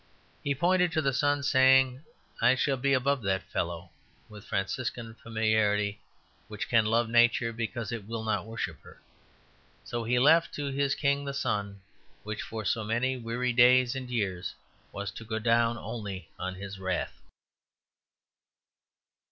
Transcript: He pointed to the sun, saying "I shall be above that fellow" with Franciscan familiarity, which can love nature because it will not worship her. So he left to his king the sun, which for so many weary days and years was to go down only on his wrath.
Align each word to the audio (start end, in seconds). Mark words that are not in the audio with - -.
He 0.43 0.55
pointed 0.55 0.91
to 0.93 1.01
the 1.03 1.13
sun, 1.13 1.43
saying 1.43 2.01
"I 2.41 2.55
shall 2.55 2.75
be 2.75 2.91
above 2.93 3.21
that 3.21 3.43
fellow" 3.43 3.91
with 4.29 4.45
Franciscan 4.47 5.13
familiarity, 5.21 6.01
which 6.47 6.67
can 6.67 6.87
love 6.87 7.07
nature 7.07 7.53
because 7.53 7.91
it 7.91 8.07
will 8.07 8.23
not 8.23 8.47
worship 8.47 8.81
her. 8.81 8.99
So 9.83 10.03
he 10.03 10.17
left 10.17 10.55
to 10.55 10.71
his 10.71 10.95
king 10.95 11.23
the 11.23 11.35
sun, 11.35 11.81
which 12.23 12.41
for 12.41 12.65
so 12.65 12.83
many 12.83 13.15
weary 13.15 13.53
days 13.53 13.95
and 13.95 14.09
years 14.09 14.55
was 14.91 15.11
to 15.11 15.23
go 15.23 15.37
down 15.37 15.77
only 15.77 16.29
on 16.39 16.55
his 16.55 16.79
wrath. 16.79 17.21